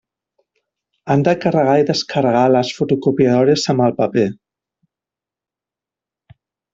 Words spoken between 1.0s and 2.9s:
Han de carregar i descarregar les